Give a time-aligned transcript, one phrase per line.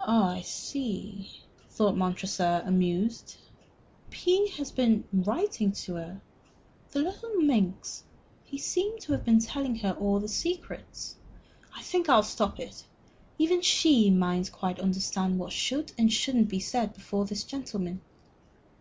[0.00, 3.36] "Ah, I see," thought Montresor, amused.
[4.10, 6.20] "P has been writing to her,
[6.90, 8.02] the little minx.
[8.42, 11.14] He seems to have been telling her all the secrets.
[11.72, 12.84] I think I'll stop it.
[13.38, 18.00] Even she mayn't quite understand what should and shouldn't be said before this gentleman."